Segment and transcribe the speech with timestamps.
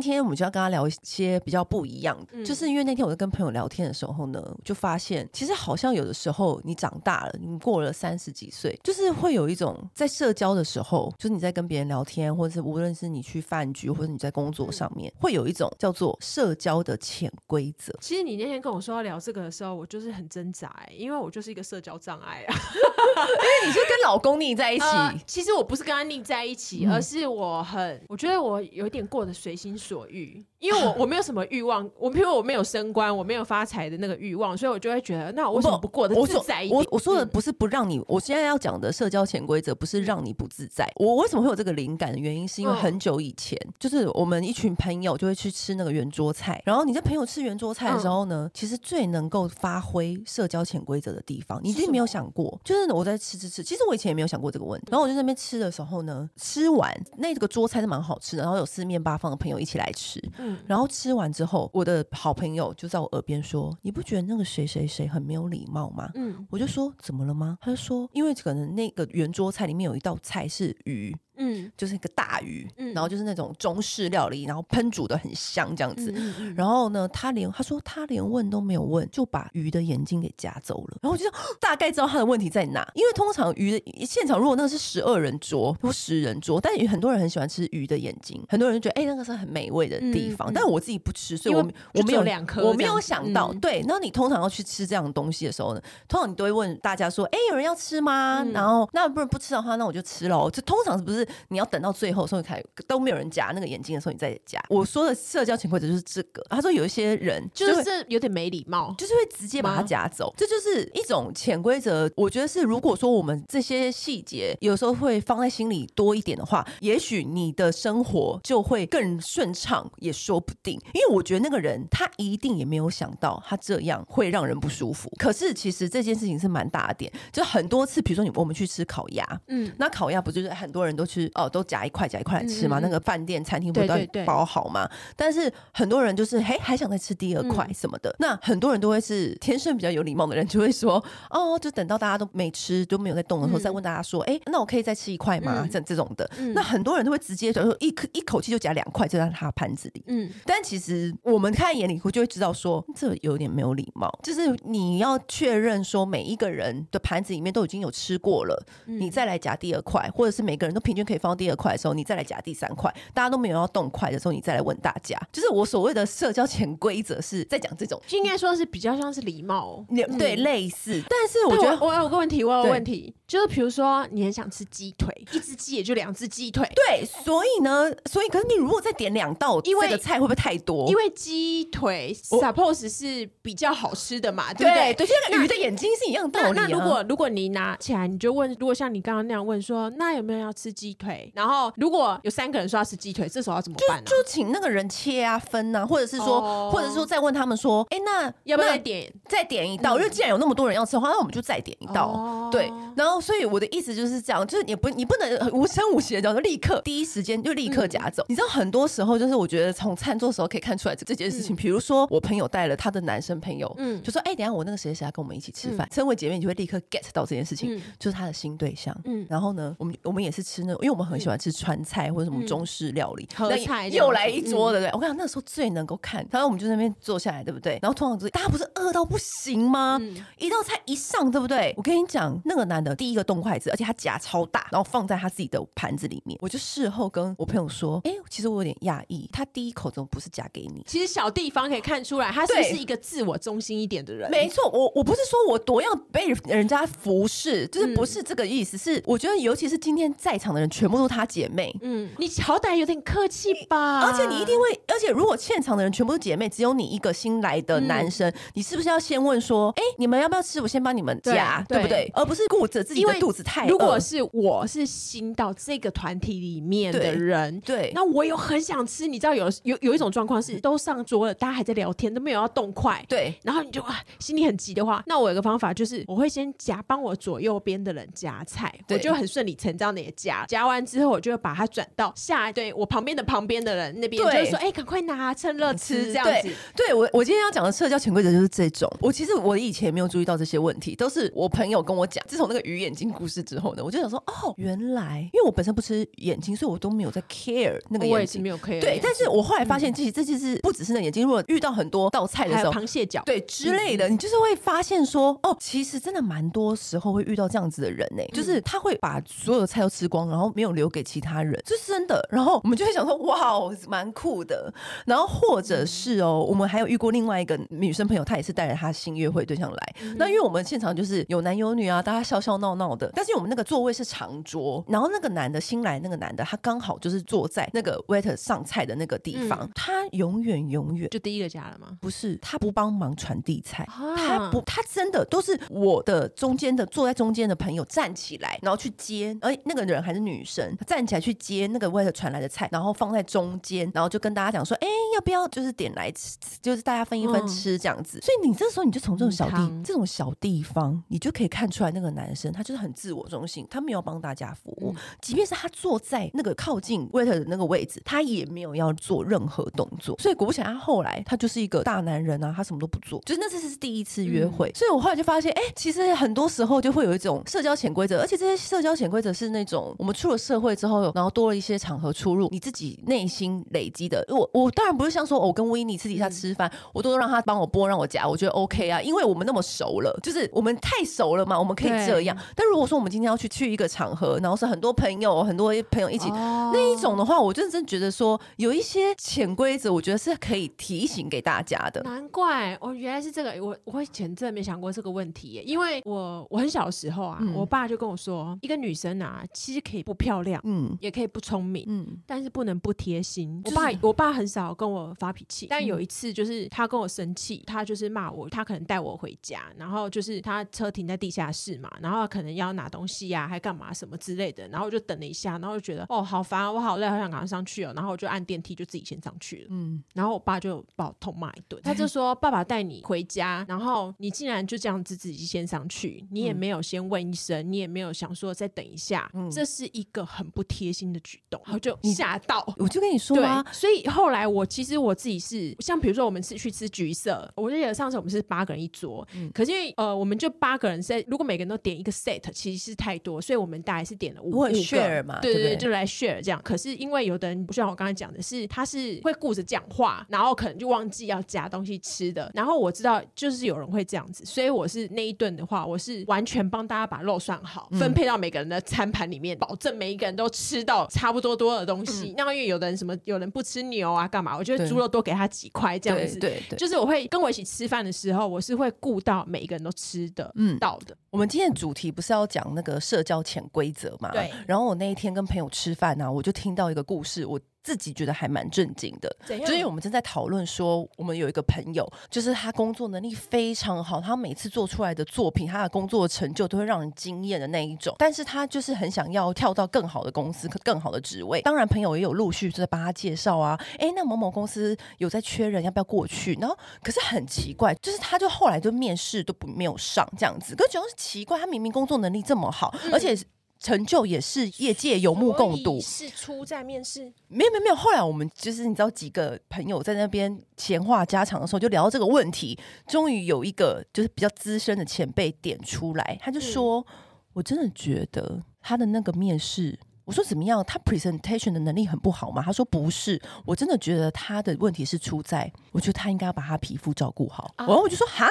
[0.00, 17.92] 今天我们就要跟他聊一些比较不一样的，嗯、就是因为那天我在跟朋友聊天的时候呢，就发现其实好像有的时候你长大了，你过了三十几岁，就是会有一种在社交的时候，就是你在跟别人聊天，或者是无论是你去饭局，或者你在工作上面，嗯、会有一种叫做社交的潜规则。
[18.00, 25.14] 其实你那天跟我说要聊这个的时候，我就是很挣扎、欸，因为我就是一个社交障碍啊，因为你是跟老公腻在一起、呃。
[25.26, 29.76] 其实我不是跟他腻在一起，嗯、而是我很，我觉得我有点过得随心。
[29.80, 36.78] 所欲，因为我我没有什么欲望，我因为我没有升官，我没有发财的那个欲望，所以我就会觉得，那我为什么不过得自在一点？
[36.78, 40.86] 我我说的不是不让你，我现在要讲的社交潜规则不是让你不自在。
[40.96, 54.88] 我为什么会有这个灵感的原因，是因为很久以前，就是我们一群朋友就会去吃那个圆桌菜，然后你在朋友吃圆桌菜的时候呢，其实最能够发挥社交潜规则的地方，你一定没有想过，就是我在吃吃吃，其实我以前也没有想过这个问题。
[54.90, 76.14] 然后我就在那边吃的时候呢，吃完那个桌菜是蛮好吃的，然后有四面八方的朋友一起来吃，嗯，然后吃完之后，我的好朋友就在我耳边说：“你不觉得那个谁谁谁很没有礼貌吗？”嗯，我就说：“怎么了吗？”他就说：“因为可能那个圆桌菜里面有一道菜是鱼。”嗯，就是一个大鱼，嗯，然后就是那种中式料理，然后烹煮的很香这样子。
[76.54, 80.98] 然后呢，他连他说他连问都没有问，就把鱼的眼睛给夹走了。
[81.00, 81.24] 然后我就
[81.58, 90.50] 大概知道他的问题在哪，因为通常鱼的现场如果那个是十二人桌或十人桌，但很多人很喜欢吃鱼的眼睛，很多人就觉得哎、欸、那个是很美味的地方。
[90.50, 93.50] 嗯、但是我自己不吃，所以我我没有两颗，我没有想到。
[93.52, 98.42] 嗯、对，那你通常要去吃这样东西的时候呢，通常你都会问大家说，哎、欸，有人要吃吗？
[98.44, 100.50] 嗯、然后那不然不吃的话，那我就吃喽。
[100.50, 102.20] 这通常是不是你要等到最后。
[102.20, 104.62] 后，所以才都没有人夹那个眼睛的时候，你再夹。
[104.68, 106.44] 我说的社交潜规则就是这个。
[106.50, 112.10] 他说有一些人就，就是有点没礼貌，就是会直接把它夹走，这就是一种潜规则。
[112.16, 120.78] 我觉得是，如果说我们这些细节有时候会放在心里多一点的话，也许你的生活就会更顺畅，也说不定。
[120.92, 125.10] 因为我觉得那个人他一定也没有想到他这样会让人不舒服。
[125.18, 132.10] 可是其实这件事情是蛮大的点，就很多次，比如说你我们去吃烤鸭，嗯，那烤鸭不就是很多人都去哦，都夹一块。
[132.10, 132.80] 夹一块来吃嘛？
[132.80, 133.94] 嗯、那个饭店、餐厅不都
[134.24, 134.90] 包好吗？
[135.14, 138.10] 但是很多人就是嘿，还想再吃第二块什么的。
[138.10, 145.68] 嗯、那很多人都会是天生比较有礼貌的人，就会说哦，就等到大家都没吃都没有在动的时候，嗯、再问大家说，哎，那我可以再吃一块吗？
[145.70, 146.28] 这、嗯、这种的。
[146.38, 150.02] 嗯、那很多人都会直接就说一口一口气就夹两块，就在他盘子里。
[150.08, 154.10] 嗯，但其实我们看眼里，我就会知道说这有点没有礼貌。
[154.22, 161.94] 就是你要确认说每一个人的盘子里面都已经有吃过了，嗯、你再来夹第二块，或者是每个人都平均可以放第二块的时候。
[161.94, 169.84] 你再来夹第三块，大家都没有要动筷的时候，你再来问大家，就是我所谓的社交潜规则是在讲这种，应该说是比较像是礼貌，
[170.18, 171.02] 对，类似。
[171.08, 180.88] 但是我觉得我有个问题，我有个问题，就是比如说你很想吃鸡腿，一只鸡也就两只鸡腿，对，所以呢，所以可是你如果再点两道，因为这个菜会不会太多？
[180.88, 184.94] 因为鸡腿 suppose 是比较好吃的嘛，对不对？
[184.94, 186.52] 对，就像鱼的眼睛是一样道理。
[186.54, 191.30] 那如果如果你拿起来，你就问，如果像你刚刚那样问说，那有没有要吃鸡腿？
[191.34, 191.72] 然后。
[191.76, 194.04] 如果有三个人说要吃鸡腿，这时候要怎么办呢？
[194.04, 199.96] 就请那个人切啊、分啊，或者是说，或者是说再问他们说，哎，那要不要再点再点一道？
[199.96, 202.48] 因为既然有那么多人要吃的话，那我们就再点一道。
[202.52, 208.24] 对，然后所以我的意思就是这样，就是你不你不能无声无息的，就立刻第一时间就立刻夹走。
[208.28, 211.56] 你知道很多时候就是我觉得从餐桌时候可以看出来这这件事情。
[211.56, 218.96] 比如说我朋友带了他的男生朋友，嗯，就说哎，等下我那个谁谁要跟我们一起吃饭，称为姐妹，你就会立刻 get 到这件事情，就是他的新对象。
[219.04, 222.10] 嗯，然后呢，我们我们也是吃那，因为我们很喜欢吃川菜。
[222.10, 224.90] 或者什么中式料理，合菜又来一桌，对不对？
[224.92, 227.78] 我跟你讲，那时候最能够看，然后我们就在那边坐下来，对不对？
[227.82, 230.00] 然后通常就是大家不是饿到不行吗？
[230.38, 231.72] 一道菜一上，对不对？
[231.76, 236.38] 我跟你讲，那个男的第一个动筷子，而且他夹超大，然后放在他自己的盘子里面。
[236.40, 240.82] 我就事后跟我朋友说，哎，其实我有点讶异，他第一口怎么不是夹给你？
[240.86, 244.30] 其实小地方可以看出来，他是不是一个自我中心一点的人？
[244.30, 248.78] 没错，我我不是说我多要被人家服侍，就是不是这个意思。
[248.78, 252.08] 是我觉得，尤其是今天在场的人，全部都是他姐妹，嗯。
[252.18, 260.60] 你好歹有点客气吧，而且你一定会，而且如果现场的人全部是姐妹，只有你一个新来的男生，嗯、你是不是要先问说，哎、欸，你们要不要吃？
[260.60, 262.10] 我先帮你们夹，对，对不对？
[262.14, 263.70] 而不是顾着自己的肚子太饿。
[263.70, 269.06] 如果是我是新到这个团体里面的人，对，对那我有很想吃。
[269.06, 273.04] 你知道有有有一种状况是都上桌了，大家还在聊天，都没有要动筷。
[273.08, 280.44] 对，然后你就啊，心里很急的话，那我有个方法就是，我会先夹帮我左右边的人夹菜，我就很顺理成章的也夹。
[280.46, 286.48] 夹完之后，我就会把它转到下一对我旁边的旁边的人那边，就是说，哎，赶快拿，趁热吃这样子。
[286.76, 288.90] 对我，我今天要讲的社交潜规则就是这种。
[289.00, 292.24] 我其实我以前没有注意到这些问题，都是我朋友跟我讲。
[292.28, 298.80] 自从那个鱼眼睛故事之后呢，我就想说，哦，原来因为我本身不吃眼睛，所以我都没有在 care 那个眼睛，我也是没有 care。
[298.80, 301.24] 对，但是我后来发现，其实这就是不只是那眼睛。
[301.24, 312.26] 如果遇到很多道菜的时候，螃蟹脚对之类的，你就是会发现说，哦，其实真的蛮多时候会遇到这样子的人呢，就是他会把所有的菜都吃光，然后没有留给其他人，这是真的。
[312.30, 314.72] 然后我们就会想说，哇，蛮酷的。
[315.06, 319.94] 然后或者是哦，我们还有遇过另外一个女生朋友，她也是带着她新约会对象来。
[320.16, 323.10] 那因为我们现场就是有男有女啊，大家笑笑闹闹的。
[323.14, 331.96] 但是我们那个座位是长桌，然后那个男的新来那个男的，他刚好就是坐在那个 waiter 上菜的那个地方，他永远永远就第一个加了吗？
[332.00, 333.86] 不是，他不帮忙传递菜，
[334.16, 348.20] 他不，他真的都是我的中间的坐在中间的朋友站起来，然后去接，而那个人还是女生，站起来去接那个 waiter 传来的菜，然后放在中间，然后就跟大家讲说，哎，要不要就是点来吃，就是大家分一分吃这样子。
[348.20, 360.16] 所以你这时候你就从这种小地这种小地方，你就可以看出来那个男生他就是很自我中心，他没有帮大家服务，即便是他坐在那个靠近 waiter 的那个位置，他也没有要做任何动作。
[360.18, 363.20] 所以果不其然，他后来他就是一个大男人啊，他什么都不做。
[363.26, 374.24] 就是那次是第一次约会，所以我后来就发现，哎，其实很多时候就会有一种社交潜规则，而且这些社交潜规则是那种我们出了社会之后，然后多了一些场合出入，你自己内心累积的。
[374.28, 382.36] 我我当然不是像说，我跟威尼私底下吃饭，我都让他帮我剥，让我夹，我觉得 OK 啊，因为我们那么熟了，就是我们太熟了嘛，我们可以这样。
[382.54, 392.00] 但如果说我们今天要去去一个场合，然后是很多朋友，很多朋友一起那一种的话，我就真觉得说有一些潜规则，我觉得是可以提醒给大家的。
[392.02, 403.62] 难怪哦，原来是这个，我我以前真的没想过这个问题耶，因为我我很小的时候啊，嗯、我爸就跟我说，一个女生啊，其实可以不漂亮，嗯，也可以不聪明，嗯，但是不能不贴心。
[403.62, 446.60] 就是、我爸我爸很少跟我发脾气，但有一次就是他跟我生气，他就是骂我，他可能带我回家，然后就是他车停在地下室嘛，然后可能要拿东西呀、啊，还干嘛什么之类的，然后我就等了一下，然后就觉得哦，好烦啊，我好累，好想赶快上去哦，然后我就按电梯就自己先上去了，嗯，然后我爸就把我痛骂一顿，他就说：“爸爸带你回家，然后你竟然就这样子自己先上去，你也没有先问一声，你也没有想说再等一下，嗯、这是一个很不贴心的举动。”然后就吓到，我就跟你说啊，所以后来我其实我自己是像比如说我们是去吃橘色，我记得上次我们是八个人一桌，嗯、可是因为呃我们就八个人 set，如果每个人都点一个 set，其实是太多，所以我们大概是点了五个 share 嘛，对对对，就来 share 这样。
[446.64, 452.50] 可是因为有的人不像我刚才讲的是，他是会顾着讲话，然后可能就忘记要夹东西吃的。
[452.54, 462.34] 然后我知道就是有人会这样子，所以我是那一顿的话，我是完全帮大家把肉算好，嗯、分配到每个人的餐盘里面，保证每一个人都吃到差不多多的东西。
[462.36, 464.56] 那、嗯、因为有的人什么有人不吃牛啊，干嘛？
[464.56, 466.38] 我觉得猪肉多给他几块这样子。
[466.38, 471.16] 对对，对，就是我会跟我一起吃饭的时候，我是会顾到每一个人都吃的嗯到的。
[471.30, 474.30] 我们今天的主题不是要讲那个社交潜规则嘛？
[474.32, 474.50] 对。
[474.66, 477.58] 然后我那一天跟朋友吃饭呢、啊，我就听到一个故事，我。
[477.82, 488.14] 自己觉得还蛮震惊的，样就是我们正在讨论说，我们有一个朋友，就是他工作能力非常好，他每次做出来的作品，他的工作成就都会让人惊艳的那一种。
[488.18, 491.62] 但是他就是很想要跳到更好的公司，更好的职位。
[491.62, 496.54] 当然，朋友也有陆续在帮他介绍啊，哎，那某某公司有在缺人，要不要过去？
[496.60, 500.76] 然后，可是很奇怪，就是他就后来就面试都不没有上这样子。
[500.76, 503.36] 可是主要是奇怪，他明明工作能力这么好，嗯、而且。
[503.80, 505.98] 成就也是业界有目共睹。
[506.00, 507.32] 是出在面试？
[507.48, 507.96] 没有没有没有。
[507.96, 512.78] 后来我们就是你知道几个朋友在那边闲话家常的时候，就聊到这个问题。
[513.08, 517.14] 终于有一个就是比较资深的前辈点出来，他就说：“嗯、
[517.54, 519.98] 我真的觉得他的那个面试。”
[520.30, 520.80] 我说怎么样？
[520.86, 522.62] 他 presentation 的能力很不好吗？
[522.64, 527.68] 他说不是，我真的觉得他的问题是出在，我觉得他应该要把他皮肤照顾好。
[527.76, 528.48] 然后、啊、我就说哈，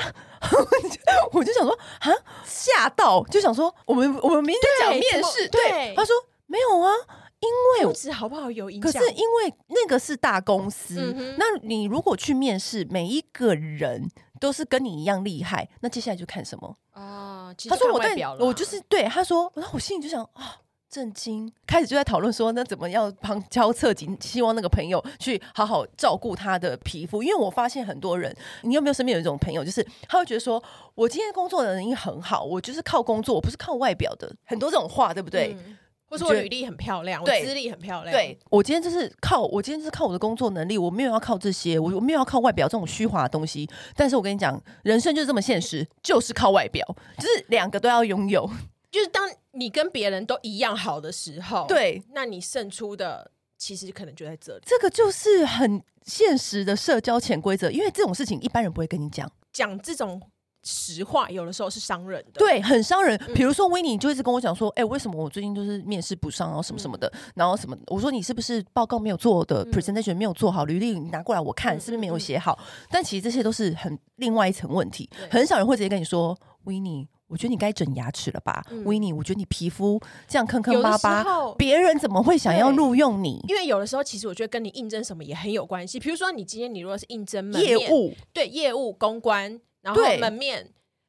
[1.31, 2.12] 我就想说哈，
[2.43, 6.13] 吓到就想说，我们我们明天讲面试，对，对，他说
[6.48, 6.91] 没有啊，
[7.39, 14.05] 因为肤质好不好有影响，可是因为那个是大公司，嗯、那你如果去面试，每一个人
[14.38, 17.55] 都是跟你一样厉害，那接下来就看什么啊？
[17.69, 20.57] 他说我代表了，我就是对他说，然后我心里就想啊。
[20.89, 27.22] 震惊，开始就在讨论说，那怎么样旁敲侧击，希望那个朋友去好好照顾他的皮肤。
[27.22, 30.62] 因为我发现很多人，你有没有身边有一种朋友，就是他会觉得说，
[30.96, 35.55] 我今天工作的能力很好，我就是靠工作，我不是靠外表的，很多这种话，对不对？
[35.65, 35.77] 嗯
[36.12, 38.12] 或者我履历很漂亮，我资历很漂亮。
[38.12, 43.69] 对，我今天就是靠我今天就是靠我的工作能力，我没有要靠这些，我我没有要靠外表这种虚华的东西。
[43.96, 46.84] 但是我跟你讲，人生就是这么现实，就是靠外表，
[47.19, 48.50] 就是两个都要拥有。
[48.89, 54.63] 就是当你跟别人都一样好的时候，对，那你胜出的其实可能就在这里。
[54.65, 60.21] 这个就是很现实的社交潜规则，因为这种事情一般人不会跟你讲，讲这种。
[60.61, 63.17] 实话有的时候是伤人的，对，很伤人。
[63.33, 67.75] 比如说维尼就一直跟我讲说，哎、欸，为什么我最近就是面试不上，然后什么什么的，嗯、然后什么？
[67.87, 72.59] 我说你是不是报告没有做的、嗯、presentation 没有做好，履历你拿过来我看，嗯、是不是没有写好？
[72.61, 78.62] 嗯、但其实这些都是很另外一层问题，很少人会直接跟你说，维尼，我觉得你该整牙齿了吧？
[78.83, 81.24] 维尼、嗯，我觉得你皮肤这样坑坑巴巴，
[81.57, 83.39] 别人怎么会想要录用你？
[83.48, 85.98] 因为有的时候其实我觉得跟你应征什么也很有关系。
[85.98, 89.62] 比如说你今天你如果是应征业务，对业务公关。
[89.81, 90.67] 然后门面，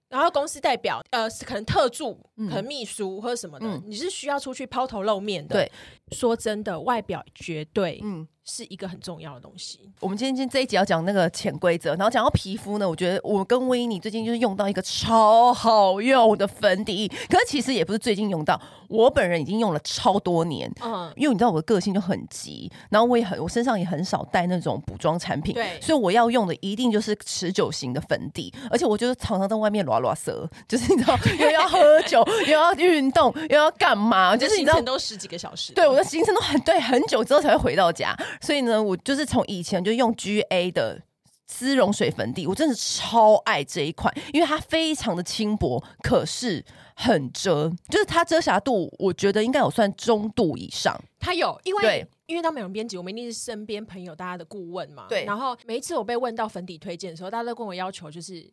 [0.08, 5.56] 然后公司代表，呃，可能特助，嗯、可能秘书或者什么的，嗯、你是需要出去抛头露面的。
[5.56, 5.72] 对，
[6.12, 8.26] 说真的，外表绝对，嗯。
[8.42, 9.78] 是一个很重要的东西。
[10.00, 20.68] 我们今天今天这一集要讲那个潜规则，然后讲到皮肤呢，我觉得我跟威尼最近就是用到一个超好用的粉底，可是其实也不是最近用到，我本人已经用了超多年。
[20.82, 38.16] 嗯，因为你知道我的个性就很急，然后我也很我身上也很少带那种补妆产品，对，所以我要用的一定就是持久型的粉底，而且我就是常常在外面拉拉舌，就是你知道 又要喝酒又要运动又要干嘛，就是你知道都十几个小时，对，我的行程都很对，很久之后才会回到家。
[38.40, 41.00] 所以呢，我就是从以前就用 GA 的
[41.46, 46.64] 丝绒水粉底，我真的超爱这一款，因为它非常的轻薄，可是
[46.94, 50.98] 很遮，就是它遮瑕度，我觉得应该有算中度以上。
[51.18, 55.06] 它有，因为对因为当美容编辑，我们一定是身边朋友大家的顾问嘛。
[55.08, 55.24] 对。
[55.24, 58.50] 然后每一次我被问到粉底推荐的时候，大家都跟我要求就是。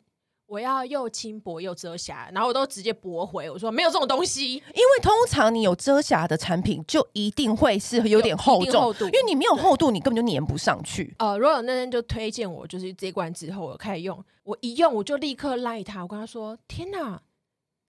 [0.48, 11.14] 我要又轻薄又遮瑕，然后我都直接驳回我说没有这种东西，因为通常你有遮瑕的产品就一定会是有点厚重，厚度，因为你没有厚度，你根本就粘不上去。
[11.18, 17.20] 呃，罗尔那天就推荐我，就是这罐之后我开始用，我一用我就立刻赖他，我跟他说：天哪！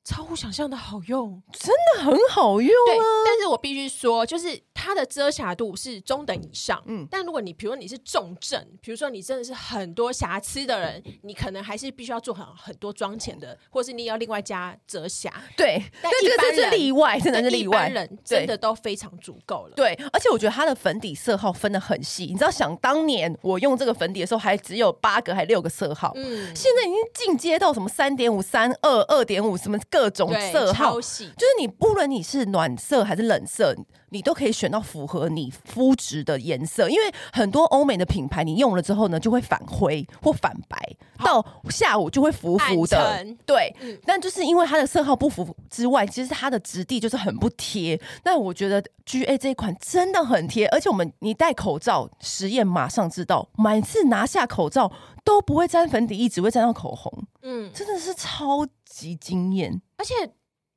[0.10, 3.06] 超乎想象的好用，真的很好用啊！
[3.24, 6.82] 但是我必须说，就是它的遮瑕度是中等以上。
[6.88, 15.32] 嗯，但如果你比如说你是重症，比如说你真的是很多瑕疵的人，你可能还是必须要做很很多妆前的，或是你要另外加遮瑕。
[15.56, 17.88] 对，但一般人是例外，真的是例外。
[17.90, 19.74] 人真的都非常足够了。
[19.76, 22.26] 对，而且我觉得它的粉底色号分的很细。
[22.26, 29.99] 你知道，想当年我用这个粉底的时候，还只有八个还六个色号，嗯，现在已经进阶到什么三点五、三二、二点五什么个。
[30.00, 33.76] 各种色号，就是你不论你是暖色还是冷色，
[34.12, 36.90] 你都可以选到符合你肤质的颜色。
[36.90, 40.78] 因为很多欧美的品牌，你用了之后呢，就会反灰或反白，
[41.24, 43.26] 到下午就会浮浮的。
[43.46, 43.76] 对，
[44.06, 48.00] 但就是因为它的色号不符之外，其实它的质地就是很不贴。
[48.24, 54.90] 但我觉得 GA 这一款真的很贴，而且我们你戴口罩实验马上知道，每次拿下口罩
[55.26, 57.12] 都不会沾粉底液，只会沾到口红。
[57.42, 59.82] 嗯，真的是超级惊艳。
[59.98, 60.14] 而且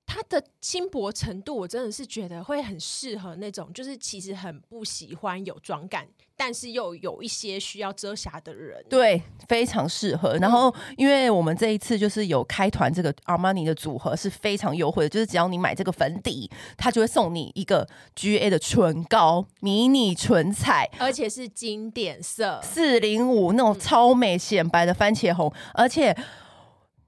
[0.05, 8.85] 它的轻薄程度，我真的是觉得会很适合那种，就是其实很不喜欢有妆感，但是又有一些需要遮瑕的人。
[8.91, 10.37] 对，非常适合。
[10.37, 26.15] 然后，因为我们这一次就是有开团，这个 Armani 的组合是非常优惠的，就是只要你买这个粉底，它就会送你一个 GA 的唇膏，迷你唇彩，而且是经典色四零五那种超美显白的番茄红，而且。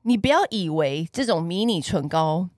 [0.04, 2.48] 你不要以为这种迷你唇膏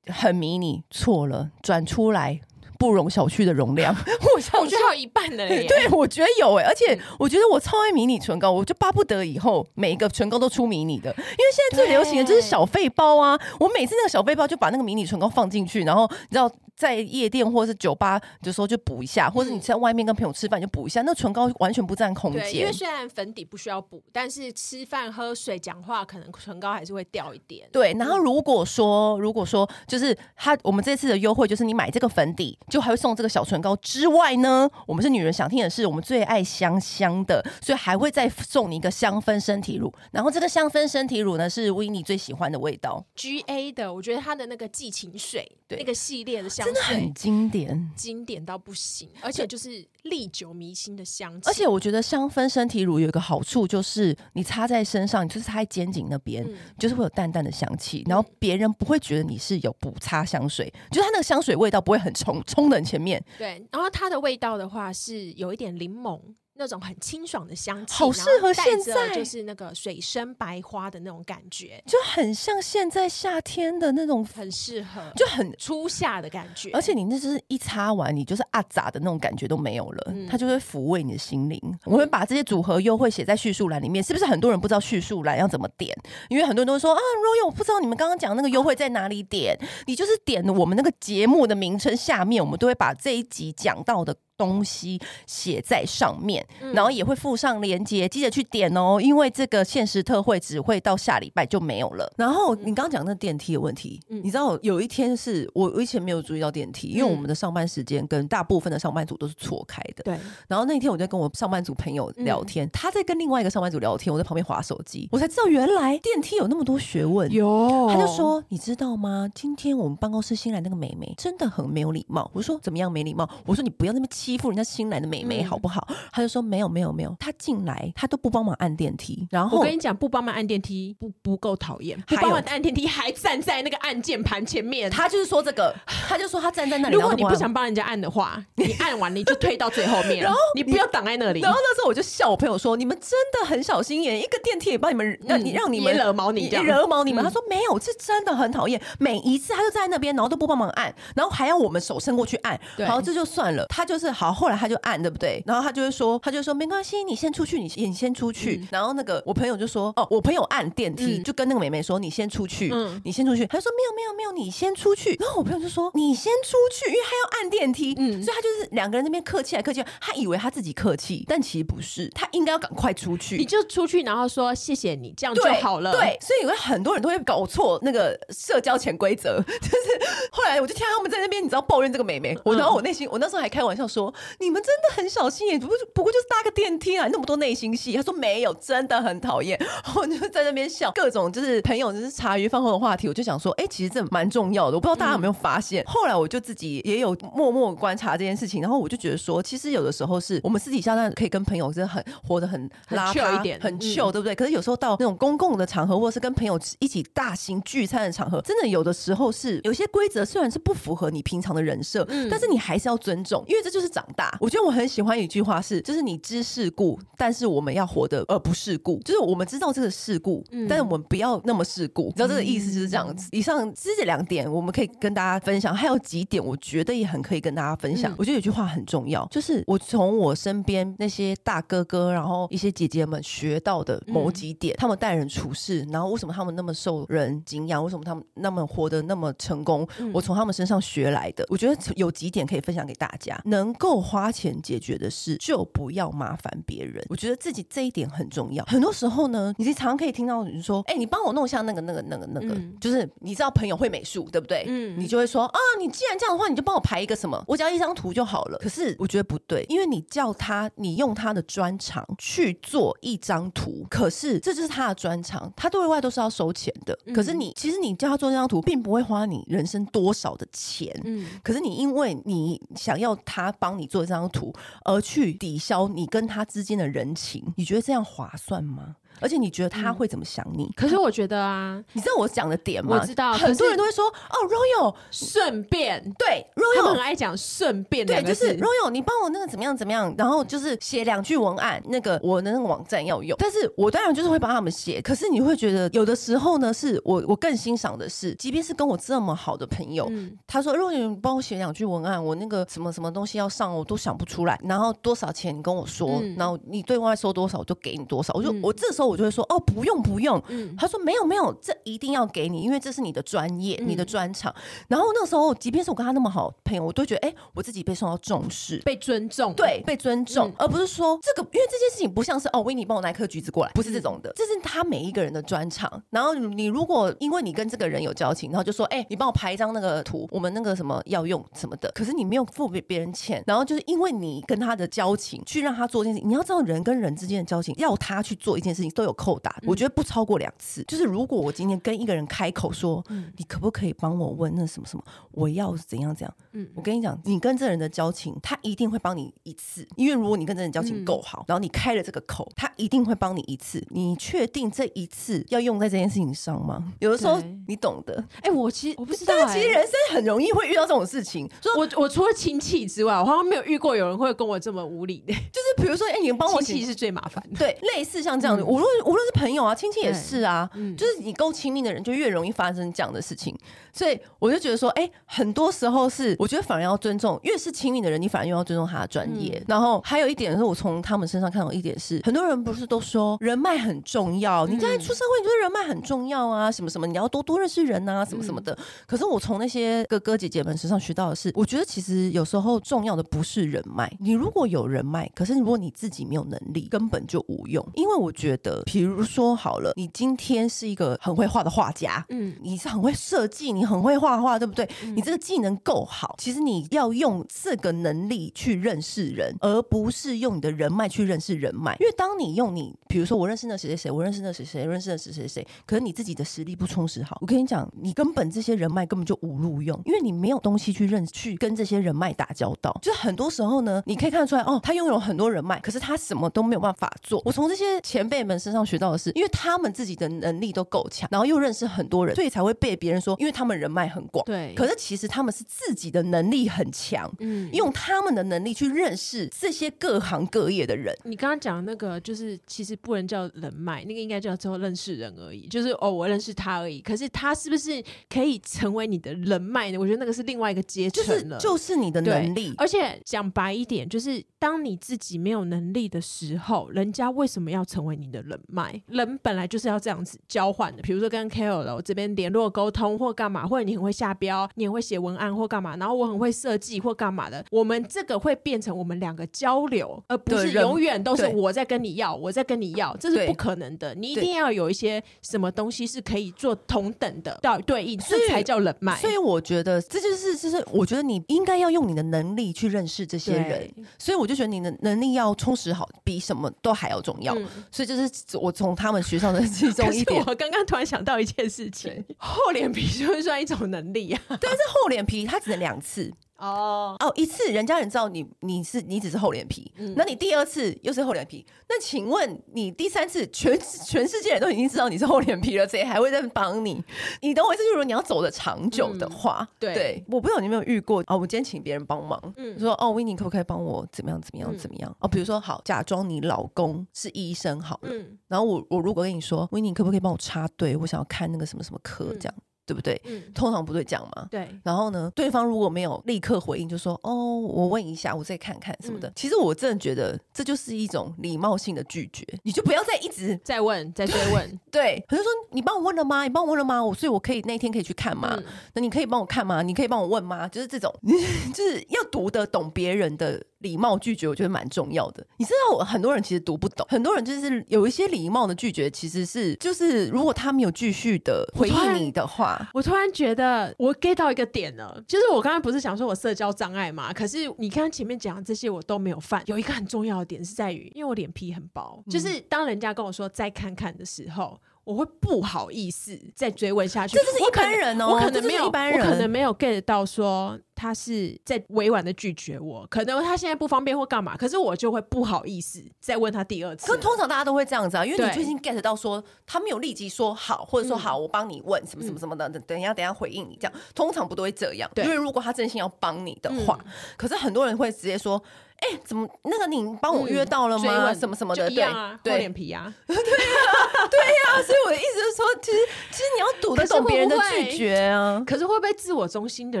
[0.06, 2.40] 很迷你，错了，转出来
[2.78, 3.94] 不容小觑的容量。
[4.34, 5.66] 我想我觉得有一半的 耶。
[5.66, 13.38] 对，我觉得有哎，而且我觉得我超爱迷你唇膏，我就巴不得以后每一个唇膏都出迷你的，因为现在最流行的就是小废包啊。
[13.58, 16.50] 我每次那个小废包就把那个迷你唇膏放进去，然后你知道。
[16.80, 22.56] 在夜店或者是酒吧的时候就补一下，或者你在外面跟朋友吃饭就补一下，嗯、那唇膏完全不占空间。
[22.56, 27.68] 因为虽然粉底不需要补，但是吃饭、喝水、讲话，可能唇膏还是会掉一点。
[27.70, 39.92] 对，然后如果说如果说就是他，我们这次的优惠就是你买这个粉底，就还会送这个小唇膏之外呢，我们是女人想听的是，我们最爱香香的，所以还会再送你一个香氛身体乳。
[40.12, 46.69] 然后这个香氛身体乳呢，是维尼最喜欢的味道，GA 的，我觉得它的那个寄情水对那个系列的香。
[46.72, 51.48] 真的很经典，经典到不行，而且就是历久弥新的香气。
[51.48, 63.22] 而且我觉得香氛身体乳有一个好处，就是你擦在身上，你就是擦在肩颈那边，嗯、就是会有淡淡的香气，然后别人不会觉得你是有补擦香水，嗯、就是它那个香水味道不会很冲冲的很前面。
[63.36, 66.20] 对，然后它的味道的话是有一点柠檬。
[66.60, 76.70] 那种很清爽的香气，好适合现在，就是那个水生白花的那种感觉，就很像现在夏天的那种，很适合，就很初夏的感觉。
[76.74, 81.58] 而且你那就是一擦完，你就是啊杂的那种感觉都没有了，嗯、它就会抚慰你的心灵。
[81.86, 85.96] 我们把这些组合优惠写在叙述栏里面，是不是很多人不知道叙述栏要怎么点？
[86.28, 94.14] 因为很多人都说啊，Royal，我不知道你们刚刚讲那个优惠在哪里点，你就是点我们那个节目的名称下面，我们都会把这一集讲到的。
[94.46, 98.98] 东西写在上面，然后也会附上链接，记得去点哦。
[98.98, 102.10] 因为这个限时特惠只会到下礼拜就没有了。
[102.16, 110.02] 然后你刚刚讲那电梯的问题，你知道有一天是我我以前没有注意到电梯，因为我们的上班时间跟大部分的上班族都是错开的。
[110.04, 110.18] 对。
[110.48, 117.30] 然后那天我在跟我上班族朋友聊天，他在跟另外一个上班族聊天，我在旁边划手机，我才知道原来电梯有那么多学问。
[117.30, 119.28] 有，他就说你知道吗？
[119.34, 122.30] 今天我们办公室新来那个美眉真的很没有礼貌。
[122.32, 123.28] 我说怎么样没礼貌？
[123.44, 124.29] 我说你不要那么气。
[124.30, 125.84] 欺负人家新来的美眉好不好？
[125.90, 129.26] 嗯、他就说没有没有没有，他进来他都不帮忙按电梯。
[129.30, 134.88] 然后我跟你讲，不帮忙按电梯不不够讨厌，不帮忙按电梯还站在那个按键盘前面。
[134.90, 135.74] 他就是说这个，
[136.08, 136.94] 他就说他站在那里。
[136.94, 141.40] 如果你不想帮人家按的话， 你按完你就退到最后面，然后你不要挡在那里。
[141.40, 148.80] 然后那时候我就笑我朋友说：“你们真的很小心眼，一个电梯也帮你们让你让你们惹毛你，惹毛你们。”他说没有，这真的很讨厌。
[149.00, 152.60] 每一次他就站在那边，然后都不帮忙按，然后还要我们手伸过去按。
[152.76, 155.00] 然后这就算了，他就是好，后来他就按。
[155.00, 155.42] 对不对？
[155.46, 158.58] 然后他就会说，他就说没关系，你先出去，你你先出去。
[158.60, 163.46] 嗯、然后那个我朋友就说，哦，我朋友按电梯，嗯、就跟那个妹妹说，你先出去，嗯、你先出去。
[163.46, 165.16] 他就说没有没有没有，你先出去。
[165.18, 173.38] 然后我朋友就说，你先出去，因为他要按电梯，嗯、所以他就是两个人那边客气来客气，他以为他自己客气，但其实不是，他应该要赶快出去。
[173.38, 175.92] 你就出去，然后说谢谢你，这样就好了。
[175.92, 179.40] 对，对，所以有很多人都会搞错那个社交潜规则。
[179.40, 185.60] 就是后来我就听他们在那边，你知道抱怨这个妹妹，我然后我内心我那时候还开玩笑说，你们真的很小心眼。
[185.60, 187.94] 不不过就是搭个电梯啊，那么多内心戏。
[187.96, 189.60] 他说没有，真的很讨厌。
[189.94, 193.08] 我就在那边笑，各种就是朋友就是茶余饭后的话题。
[193.08, 194.76] 我就想说，哎、欸，其实这蛮重要的。
[194.76, 195.82] 我不知道大家有没有发现。
[195.82, 204.34] 嗯、后来我就自己也有默默观察这件事情，然后我就觉得说，其实有的时候是我们私底下那可以跟朋友真的很活得很邋遢一点，很 chill，对不对？
[204.34, 214.36] 可是有时候到那种公共的场合，或者是跟朋友一起大型聚餐的场合，真的有的时候是有些规则虽然是不符合你平常的人设，嗯、但是你还是要尊重，因为这就是长大。
[214.40, 215.60] 我觉得我很喜欢一句话。
[215.60, 218.98] 是，就是你知世故，但是我们要活得而不世故。
[219.00, 222.04] 就是我们知道这个世故，嗯、但是我们不要那么世故。
[222.06, 223.28] 你知道这个意思就是这样子。
[223.28, 225.74] 嗯、以上这两点，我们可以跟大家分享。
[225.74, 228.10] 还有几点，我觉得也很可以跟大家分享。
[228.12, 241.44] 嗯、我觉得有句话很重要，就是我从我身边那些大哥哥，然后一些姐姐们学到的某几点，嗯、他们待人处事，然后为什么他们那么受人敬仰，为什么他们那么活得那么成功，嗯、我从他们身上学来的。
[241.50, 245.38] 我觉得有几点可以分享给大家，能够花钱解决的事。
[245.40, 248.62] 就不要麻烦别人，我觉得自己这一点很重要。
[248.66, 252.54] 很多时候呢，你常常可以听到你说：“哎、欸，你帮我弄一下那个、那个、那个、那个。
[252.54, 254.64] 嗯”就是你知道朋友会美术，对不对？
[254.68, 266.98] 嗯，你就会说：“啊，你既然这样的话，你就帮我排一个什么，我只要一张图就好了。”可是我觉得不对，因为你叫他，你用他的专长去做一张图，可是这就是他的专长，他对外都是要收钱的。
[267.06, 270.94] 嗯、可是你其实你叫他做这张图，并不会花你人生多少的钱。
[271.04, 274.52] 嗯，可是你因为你想要他帮帮你做这张图，
[274.84, 275.86] 而去抵消。
[275.86, 278.96] 你跟他之间的人情，你觉得这样划算吗？
[279.20, 280.70] 而且你觉得他会怎么想你？
[280.76, 282.98] 可是我觉得啊，你知道我讲的点吗？
[283.00, 286.02] 我知道，很多人都会说哦，Royal 顺便。
[286.18, 286.90] 对，Royal。
[286.90, 293.36] 很爱讲顺便，对，就是 Royal，你帮我那个怎么样怎么样，然后就是写两句文案，那个我的那个网站要用。
[293.38, 300.10] 但是我当然就是会帮他们写，可是你会觉得有的时候呢，是我我更欣赏的是，即便是跟我这么好的朋友，
[300.46, 310.00] 他说 Royal，你帮我写两句文案，我那个什么什么东西要上，我都想不出来，然后多少钱你跟我说，然后你对外收多少，我就给你多少，我就我这时候我就会说哦，不用。
[310.00, 310.42] 不用？
[310.48, 314.54] 嗯，他说没有没有，这一定要给你，因为这是你的专业，嗯、你的专长。
[314.88, 326.02] 然后那时候，即便是我跟他那么好朋友，我都觉得，哎，我自己被受到重视，被尊重，对，被尊重，嗯、而不是说这个，因为这件事情不像是哦，维尼帮我拿一颗橘子过来，不是这种的，嗯、这是他每一个人的专长。
[326.10, 336.28] 然后你如果因为你跟这个人有交情，然后就说，哎，你帮我拍一张那个图，我们那个什么要用什么的，可是你没有付别别人钱，然后就是因为你跟他的交情，去让他做一件事情。
[336.28, 340.82] 你要知道，人跟人之间的交情，要他去做一件事情都有扣打，嗯、我觉得不超过两次。
[340.84, 346.34] 就是如果我今天跟一个人开口说，嗯、你可不可以帮我问那什么什么，我要怎样怎样？
[346.52, 353.84] 嗯，我跟你讲，你跟这人的交情，他一定会帮你一次，因为如果你跟这人交情够好，嗯、然后你开了这个口，他一定会帮你一次。
[353.90, 356.92] 你确定这一次要用在这件事情上吗？
[356.98, 358.24] 有的时候你懂的。
[358.36, 361.48] 哎、欸，我其实我不知道、欸，其实人生很容易会遇到这种事情。
[361.76, 373.56] 我我除了亲戚之外，我好像没有遇过有人会跟我这么无理的， 就是比如说，哎、欸，你帮我亲戚是最麻烦的，对，类似像这样的，无论无论是朋友啊，亲戚也是啊，嗯、就是你够亲密的人，就越容易发生这样的事情。
[373.92, 379.58] 所以我就觉得说，哎、欸，很多时候是，我觉得反而要尊重，越是亲密的人，你反而越要尊重他的专业。
[379.58, 388.72] 嗯、然后还有一点是我从他们身上看到一点是，很多人不是都说人脉很重要，你现在出社会，你觉得人脉很重要啊，什么什么，你要多多认识人啊，什么什么的。
[388.74, 397.84] 嗯、可是我从那些哥哥姐姐们身上学到的是，我觉得其实有时候重要的不是人脉，你如果有人脉，可是如果你自己没有能力，根本就无用。
[397.94, 404.88] 因为我觉得，比如说好了，你今天是一个很会画的画家，嗯，你是很会设计，你很会画画，对不对？
[405.04, 411.96] 嗯、你这个技能够好，其实你要用这个能力去认识人，而不是用你的人脉去认识人脉。
[412.00, 422.96] 因为当你用你，比如说我认识那谁谁谁，我认识那谁谁，认识那谁谁谁，可是你自己的实力不充实好，我跟你讲，你根本这些人脉根本就无路用，因为你没有东西去认去跟这些人脉打交道。
[423.02, 427.40] 就是很多时候呢，你可以看得出来，哦，他拥有很多人脉，可是他什么都没有办法做。
[427.44, 434.44] 我从这些前辈们身上学到的是，因为他们自己的能力都够强，然后又认识很多人，所以才会被别人说，因为他们人脉很广。
[434.44, 441.16] 对，可是其实他们是自己的能力很强，嗯，用他们的能力去认识这些各行各业的人。
[441.24, 447.00] 你刚刚讲那个，就是其实不能叫人脉，那个应该叫做认识人而已，就是哦，我认识他而已。
[447.00, 449.98] 可是他是不是可以成为你的人脉呢？
[449.98, 452.74] 我觉得那个是另外一个阶层了，就是就是你的能力。
[452.76, 459.00] 而且讲白一点，就是当你自己没有能力的时候，人家为什么要成为你的人脉？
[459.06, 461.02] 人本来就是要这样子交换的。
[461.02, 474.14] 比如说跟 KOL 这边联络沟通或干嘛，或者你很会下标，你很会写文案或干嘛，然后我很会设计或干嘛的，我们这个会变成我们两个交流，而不是永远都是我在跟你要，我在跟你要，这是不可能的。
[474.14, 479.16] 你一定要有一些什么东西是可以做同等的对对应，这才叫人脉。
[479.20, 483.90] 所以我觉得这就是，就是我觉得你应该要用你的能力去认识这些人。
[484.18, 487.54] 所以我就觉得你的能力要充实好，比什么都还要重要。
[487.54, 488.28] 嗯、所以就是
[488.60, 490.42] 我从他们学校的其中一点。
[490.46, 494.42] 我刚刚突然想到一件事情，厚脸皮算不算一种能力啊？
[494.48, 496.32] 但是厚脸皮，他只能两次。
[496.60, 507.02] 哦哦，一次人家人知道你你是你只是厚脸皮，那、嗯、你第二次又是厚脸皮，那请问你第三次全全世界人都已经知道你是厚脸皮了，谁还会再帮你？
[507.40, 507.82] 你懂我意思？
[507.82, 511.34] 就是说你要走的长久的话，嗯、对，对，我不知道你有没有遇过啊？
[511.36, 515.16] 我今天请别人帮忙，嗯，说哦，Winnie 可不可以帮我怎么样怎么样怎么样？
[515.20, 520.94] 哦，比如说好，假装你老公是医生好了，嗯、然后我我如果跟你说，Winnie 可不可以帮我插队？
[520.96, 522.54] 我想要看那个什么什么科这样。
[522.90, 523.22] 嗯对不对？
[523.24, 524.48] 嗯，通常不对讲嘛。
[524.50, 524.68] 对。
[524.82, 529.28] 然后呢，对方如果没有立刻回应，就说：“哦，我问一下，我再看看什么的。
[529.28, 534.78] 嗯”其实我真的觉得这就是一种礼貌性的拒绝，你就不要再一直再问、再追问。
[534.90, 536.42] 对，可是说你帮我问了吗？
[536.42, 537.02] 你帮我问了吗？
[537.04, 538.54] 我所以我可以那天可以去看吗？
[538.56, 539.82] 嗯、那你可以帮我看吗？
[539.82, 540.66] 你可以帮我问吗？
[540.66, 541.14] 就是这种，
[541.72, 543.62] 就是要读得懂别人的。
[543.80, 545.42] 礼貌拒绝，我觉得蛮重要的。
[545.56, 557.32] 你知道，我很多人其实读不懂，很多人就是有一些礼貌的拒绝，其实是就是如果他没有继续的回应你的话，我，我突然觉得我 get 到一个点了，就是我刚刚不是想说我社交障碍嘛？
[557.32, 564.80] 可是你刚刚前面讲的这些我都没有犯，有一个很重要的点是在于，因为我脸皮很薄，嗯、就是当人家跟我说再看看的时候。
[565.04, 567.36] 我会不好意思再追问下去。
[567.36, 577.06] 这是一般人哦，我可能没有，我可能没有 get 到说他是在委婉的拒绝我，可能他现在不方便或干嘛，可是我就会不好意思再问他第二次。
[577.06, 585.10] 可通常大家都会这样子啊，因为你最近 get 到说他没有立即说好，或者说好，我帮你问什么什么什么的，等等一下等一下回应你这样，通常不都会这样？
[585.16, 586.98] 因为如果他真心要帮你的话，
[587.36, 588.62] 可是很多人会直接说。
[589.00, 591.30] 哎、欸，怎么那个你帮我约到了吗？
[591.30, 594.82] 嗯、什么什么的，对啊，厚脸皮啊， 对呀、啊，对呀、啊。
[594.82, 595.98] 所以我的意思是说，其实
[596.30, 598.62] 其实你要读得懂别人的拒绝啊。
[598.66, 600.00] 可是会不会自我中心的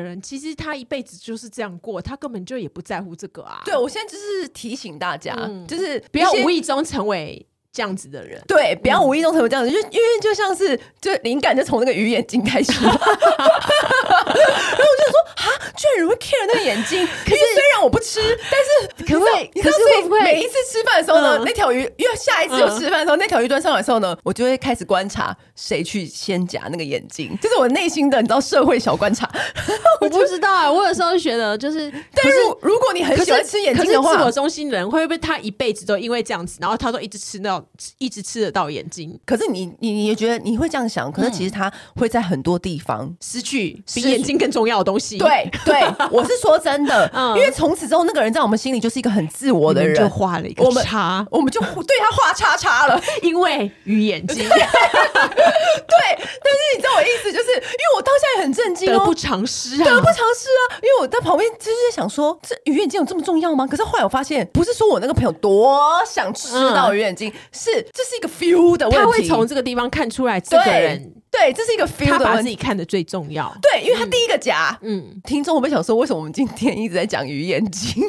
[0.00, 3.62] 人，其实他一辈子就是这样过，他根本就也不在乎这个啊。
[3.64, 7.46] 对，我现在就是提醒大家，嗯、就是不要无意中成为。
[7.72, 20.20] 这样子的人，对，不要无意中成为这样子，就因为就像是，就灵感就从那个鱼眼睛开始， 然后我就说啊，居然有人会 care 那个眼睛， 可是虽然我不吃，但是可不可是会不会？
[20.22, 29.30] 每一次吃饭的时候呢，那条鱼，因为下一次有吃饭的时候，那条鱼端上来的时候呢，我就会开始观察谁去先夹那个眼睛，就是我内心的你知道社会小观察。
[30.02, 37.59] 我不知道啊，我有时候觉得就是，但是如果你很喜欢吃眼睛的话，自我中心的人会不会他一辈子都因为这样子，然后他都一直吃那种。
[37.60, 37.66] 到
[37.98, 39.18] 一直吃得到眼睛。
[39.26, 45.18] 可是你你你也觉得你会这样想，可是其实他会在很多地方失去比眼睛更重要的东西。
[45.18, 54.36] 对对， 我是说真的，嗯、因为从此之后那个人在我们心里就是一个很自我的人，就画了一个叉，我们，我们就对他画叉叉了，因为鱼眼睛。
[54.36, 54.56] 对，
[56.16, 63.66] 但是你知道我意思，就是因为我当下也很震惊、哦，得不偿失啊，得不偿失啊，因为我在旁边就是在想说，这鱼眼睛有这么重要吗？
[63.66, 71.12] 可是后来我发现，不是说我那个朋友多想吃到鱼眼睛，嗯、是这是一个 feel 的问题，他会从这个地方看出来这个人。
[71.30, 73.56] 对，这是一个 feel 的问题，他把自己看得最重要。
[73.62, 74.76] 对，因为他第一个夹。
[74.82, 78.02] 嗯，听众会不会想说，为什么我们今天一直在讲鱼眼睛？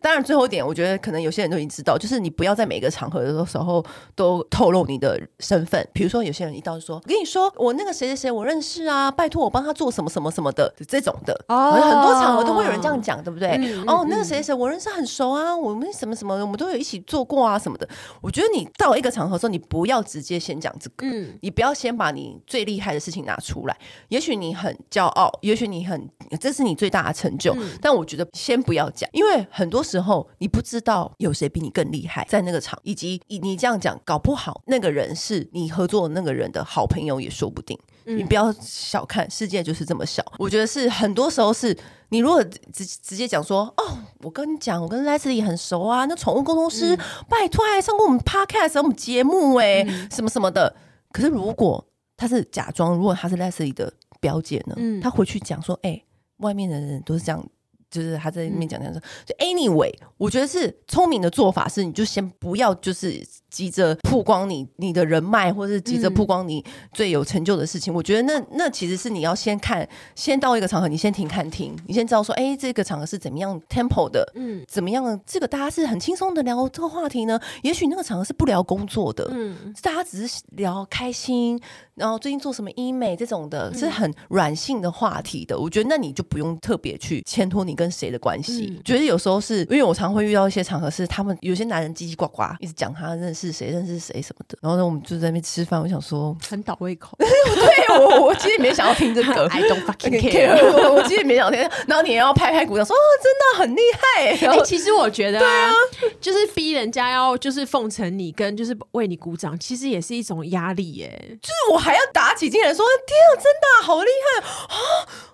[0.00, 3.84] 当然，最后一点，我觉得可能有些人都已经知道，就是你不要在每个场合的时候
[4.16, 5.86] 都透露你的身份。
[5.92, 13.50] 比如说，有些人一到就说：“我跟你说，我那个谁谁谁，我认识啊，拜托我帮他做什么什么什么的这种的。”哦，很多场合都会有人这样讲，对不对？
[13.50, 17.88] 嗯、哦，那个谁谁谁，我认识很熟啊，我们什么什么，我们都有一起做过啊什么的。
[18.20, 23.76] 我觉得你到一个场合的时候，你不要直接先讲这个，嗯，你不要先把你最厉害的事情拿出来。
[24.08, 26.08] 也许你很骄傲，也许你很，
[26.40, 37.78] 这是你最大的成就，嗯、但我觉得先不要讲，因为很多时候你不知道有谁比你更厉害，在那个场，以及你你这样讲，搞不好那个人是你合作的那个人的好朋友也说不定。
[38.06, 40.24] 嗯、你不要小看世界，就是这么小。
[40.38, 41.76] 我觉得是很多时候是
[42.08, 50.74] 你如果直直接讲说，哦，我跟你讲，我跟 Leslie 很熟啊，那宠物沟通师，嗯、拜托还上过我们 Podcast，我们节目哎，嗯、什么什么的。
[51.12, 51.86] 可是如果
[52.16, 54.74] 他是假装，如果他是 Leslie 的表姐呢？
[54.78, 56.04] 嗯、他回去讲说，哎、欸，
[56.38, 57.46] 外面的人都是这样。
[57.92, 67.92] 就是他在那边讲讲说，就 anyway，我觉得是聪明的做法是，你就先不要就是急着曝光你你的人脉，或是急着曝光你最有成就的事情。
[67.92, 77.38] 嗯、我觉得那那其实是你要先看，先到一个场合，你先停看停，你先知道说，哎、欸，这个场合是怎么样 tempo 的，嗯，怎么样，这个大家是很轻松的聊这个话题呢？
[77.62, 81.60] 也许那个场合是不聊工作的，嗯，大家只是聊开心。
[82.02, 85.56] 然后最近做什么医美这种的，是很软性的话题的。
[85.56, 88.74] 我觉得那你就不用特别去牵拖你跟谁的关系。
[88.76, 94.58] 嗯、觉得有时候是因为我常会遇到一些场合，是他们有些男人叽叽呱呱，一直讲他认识谁认识谁什么的。
[94.60, 97.16] 然后呢，我们就在那边吃饭，我想说很倒胃口。
[97.22, 99.46] 对我，我其实也没想要听这个。
[99.46, 100.58] I don't fucking care。
[100.74, 101.60] 我我其实也没想听。
[101.86, 104.26] 然后你也要拍拍鼓掌说哦，真的很厉害。
[104.32, 105.72] 哎、欸、其实我觉得、啊，对啊，
[106.20, 111.38] 就是逼人家要就是奉承你，跟就是为你鼓掌，其实也是一种压力耶。
[111.40, 111.91] 就是我还。
[111.92, 114.78] 还要打起精神说：“天啊，真的好厉害啊！”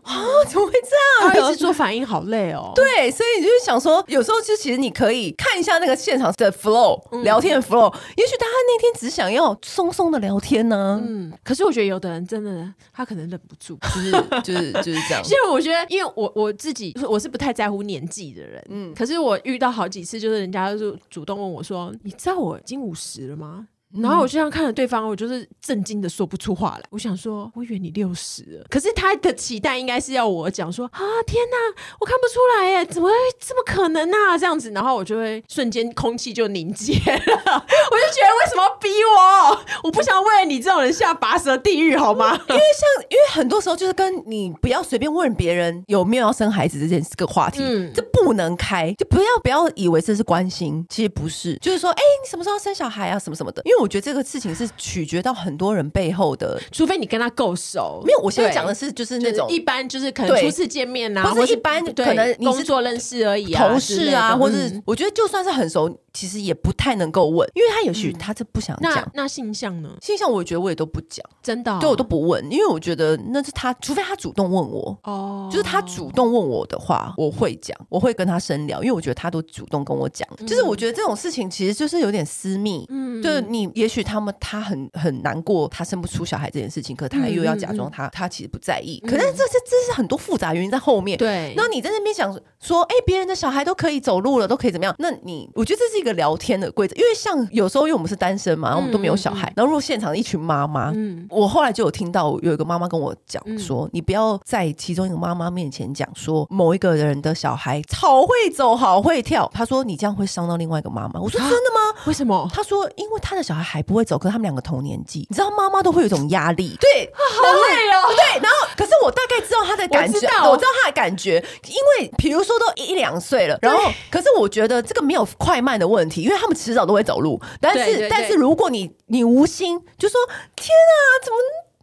[0.08, 0.14] 啊，
[0.48, 1.48] 怎么会这样？
[1.48, 2.72] 一直做反应好累哦。
[2.74, 7.94] 对，所以你就是想说，有时候就其实你可以看一下那个现场的 flow，聊天的 flow。
[8.16, 11.00] 也许大家那天只想要松松的聊天呢。
[11.06, 14.10] 嗯，可是我觉得有的人真的，他可能忍不住，就是
[14.42, 15.22] 就是就是这样。
[15.22, 26.84] 其实我觉得，因为我我自己我是不太在乎年纪的人，嗯，可是我遇到好几次，就是人家就主动问我说：“你知道我已经五十了吗？”然后我就这样看着对方，我就是震惊的说不出话来。
[26.90, 31.56] 我想说，我以为你六十了，可是他的期待应该是要我讲说啊，天哪，
[31.98, 34.36] 我看不出来耶，怎么会这么可能啊？
[34.36, 37.00] 这样子，然后我就会瞬间空气就凝结了。
[37.16, 39.58] 我就觉得为什么要逼我？
[39.84, 42.32] 我不想为了你这种人下拔舌地狱，好吗？
[42.48, 53.18] 因为像，因为很多时候就是跟你不要随便问别人有没有要生孩子这件这个话题，嗯，这不能开，就不要不要以为这是关心，其实不是，就是说，哎，你什么时候要生小孩啊？
[53.18, 53.77] 什么什么的，因为。
[53.78, 58.02] 我觉得这个事情是取决到很多人背后的，除非你跟他够熟。
[58.04, 69.10] 没有，我现在讲的是就是那种一般，就是可能初次见面呐，或者一般可能你是工作认识而已，同事啊，或者我觉得就算是很熟，其实也不太能够问，因为他也许他是不想讲。
[69.14, 69.90] 那性向呢？
[70.00, 74.98] 性向我觉得我也都不讲，真的，对我都不问，因为我觉得那是他，除非他主动问我。
[75.04, 91.52] 哦，就是他主动问我的话，我会讲，我会跟他深聊，因为我觉得他都主动跟我讲，就是我觉得这种事情其实就是有点私密，嗯，就是你也许他们他很很难过，他生不出小孩这件事情，可他又要假装他他其实不在意，可是这这这是很多复杂原因在后面，对。
[91.56, 94.94] 那你在那边想说，哎，别人的小孩都可以走路了，都可以怎么样？
[94.98, 111.20] 那你我觉得这是一个聊天的规则，因为像有时候因为我们是单身嘛，然后我们都没有小孩，然后如果现场一群妈妈，嗯，我后来就有听到有一个妈妈跟我讲说，你不要在其中一个妈妈面前讲说某一个人的小孩好会走，好会跳，她说你这样会伤到另外一个妈妈。
[111.20, 112.00] 我说真的吗？
[112.06, 112.48] 为什么？
[112.52, 118.40] 她说因为他的小孩还不会走，可是他们两个同年纪，你知道妈妈都会有一种压力，对，好累哦，对。
[118.40, 120.68] 然后可是我大概知道他的感觉，我知道。
[120.80, 130.20] 他的感觉，因为比如说都一两岁了，然后可是我觉得这个没有快慢的问题，因为他们迟早都会走路，但是但是如果你你无心就说
[130.54, 131.38] 天啊，怎么？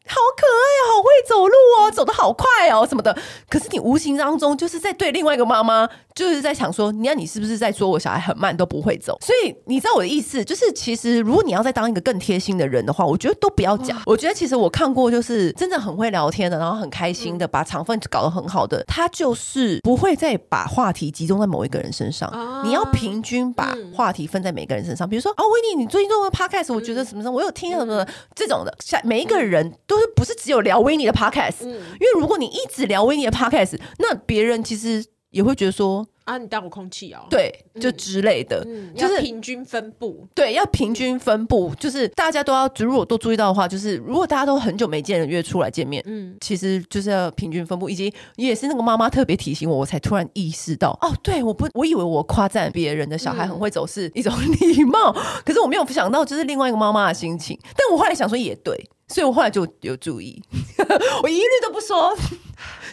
[0.08, 3.16] 好可爱哦，好会走路哦，走得好快哦，什么的。
[3.50, 9.18] 可是你无形当中就是在对另外一个妈妈，就是在想说，你看你是不是在说我小孩很慢都不会走？
[9.22, 14.00] 所以你知道我的意思，就是其实如果你要再当一个更贴心的人的话，我觉得都不要讲。
[14.06, 22.32] 我觉得其实我看过，就是真的很会聊天的，然后很开心的，把场分搞得很好的，他就是不会再把话题集中在某一个人身上。
[22.64, 35.06] 你要平均把话题分在每个人身上，比如说啊，维尼，你最近做的 podcast，我觉得什么什么，我有听什么这种的，像每一个人都是不是只有聊维尼的 podcast，因为如果你一直聊维尼的 podcast，那别人其实
[35.36, 36.08] 也会觉得说。
[36.26, 37.20] 啊，你当我空气哦？
[37.30, 40.28] 对，就之类的，嗯、就是平均分布。
[40.34, 47.88] 对，要平均分布，就是大家都要，如果都注意到的话，就是如果大家都很久没见了，约出来见面，嗯，其实就是要平均分布。
[47.88, 57.56] 以及也是那个妈妈特别提醒我，我才突然意识到，哦，对，我不，我以为我夸赞别人的小孩很会走是一种礼貌，嗯、 可是我没有想到，就是另外一个妈妈的心情。
[57.78, 58.76] 但我后来想说，也对，
[59.10, 60.42] 所以我后来就有注意，
[61.22, 62.18] 我一律都不说。